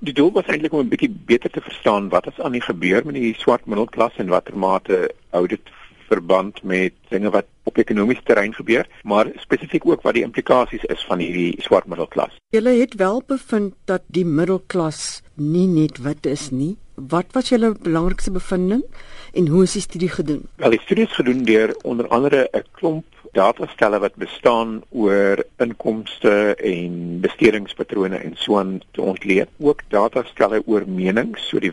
[0.00, 3.04] Die doel was eintlik om 'n bietjie beter te verstaan wat is aan die gebeur
[3.04, 5.60] met die swart middelklas en watter mate hou dit
[6.10, 11.04] verband met dinge wat op ekonomiese terrein gebeur, maar spesifiek ook wat die implikasies is
[11.06, 12.36] van hierdie swart middelklas.
[12.54, 16.74] Julle het wel bevind dat die middelklas nie net wit is nie.
[16.94, 18.82] Wat was julle belangrikste bevinding
[19.32, 20.42] en hoe is die studie gedoen?
[20.60, 26.54] Wel, die studie is gedoen deur onder andere 'n klomp datastelle wat bestaan oor inkomste
[26.54, 29.48] en bestedingspatrone en so aan te ontleed.
[29.58, 31.72] Ook datastelle oor menings, so die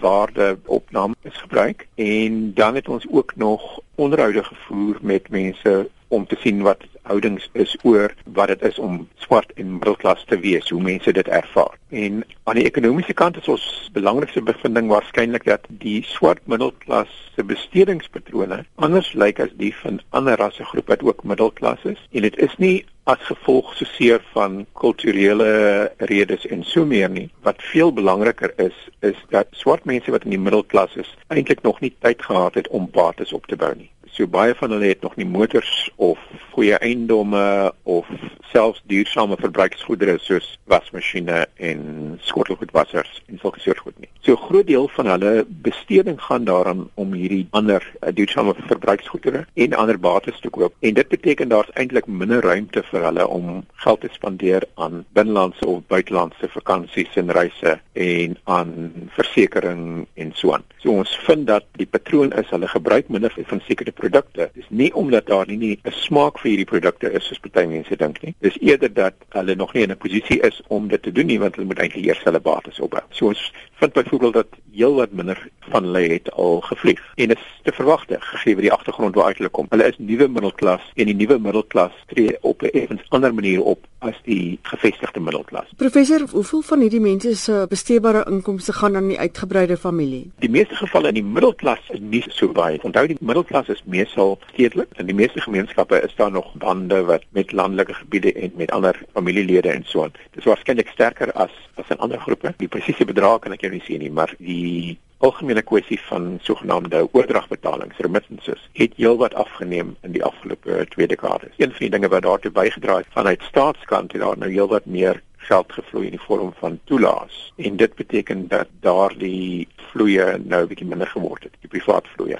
[0.00, 6.26] wêreldwaarde opname is gebruik en dan het ons ook nog onderhoude gevoer met mense om
[6.26, 10.68] te sien wat houdings is oor wat dit is om swart en middelklas te wees,
[10.68, 11.78] hoe mense dit ervaar.
[11.88, 17.44] En aan die ekonomiese kant is ons belangrikste bevinding waarskynlik dat die swart middelklas se
[17.44, 22.08] bestedingspatrone anders lyk as die van ander rassegroepe wat ook middelklas is.
[22.10, 27.28] En dit is nie as gevolg so seer van kulturele redes en so meer nie.
[27.46, 31.80] Wat veel belangriker is, is dat swart mense wat in die middelklas is, eintlik nog
[31.80, 33.90] nie tyd gehad het om bates op te bou nie.
[34.10, 36.18] So baie van hulle het nog nie motors of
[36.52, 38.08] goeie eiendomme of
[38.52, 41.82] selfs duursame verbruiksgoedere soos wasmasjiene en
[42.26, 44.09] skottelgoedwassers en sulke soort goed nie.
[44.22, 49.46] So 'n groot deel van hulle besteding gaan daaraan om hierdie ander uh, duursame verbruiksgoedere
[49.54, 53.64] en ander bates te koop en dit beteken daar's eintlik minder ruimte vir hulle om
[53.72, 60.52] geld te spandeer aan binnelandse of buitelandse vakansies en reise en aan versekerings en so
[60.52, 60.64] aan.
[60.76, 64.50] So ons vind dat die patroon is hulle gebruik minder van sekere produkte.
[64.54, 68.22] Dis nie omdat daar nie 'n smaak vir hierdie produkte is soos baie mense dink
[68.22, 68.34] nie.
[68.40, 71.38] Dis eerder dat hulle nog nie in 'n posisie is om dit te doen nie
[71.38, 73.00] want hulle moet eintlik eers hulle bates opbou.
[73.10, 77.60] So ons vind byvoorbeeld dat heelwat minder van hulle het al gevlieg en dit is
[77.62, 79.66] te verwagte gegee die agtergrond waar hulle kom.
[79.68, 83.86] Hulle is nuwe middelklas en die nuwe middelklas tree op 'n effens ander manier op
[84.00, 85.68] as die gevestigde middelklas.
[85.76, 90.30] Professor, hoeveel van hierdie mense se besteedbare inkomste gaan aan die uitgebreide familie?
[90.44, 92.80] Die meeste gevalle in die middelklas is nie so baie.
[92.86, 97.26] Onthou die middelklas is meestal stedelik en die meeste gemeenskappe is daar nog bande wat
[97.36, 100.16] met landelike gebiede en met ander familielede en so aan.
[100.30, 102.54] Dit is waarskynlik sterker as as in ander groepe.
[102.56, 107.08] Die presiese bedrag kan ek jou nie sê nie, maar die algemene kwessie van sogenaamde
[107.12, 111.52] oordragbetalings, remittances, het heelwat afgeneem in die afgelope 2 dekades.
[111.56, 115.22] Een van die dinge wat daartoe bygedra het vanuit staatskant het daar nou heelwat meer
[115.36, 120.86] geld gevloei in die vorm van toelaas en dit beteken dat daardie vloeye nou bietjie
[120.86, 122.38] minder geword het, die privaat vloeye.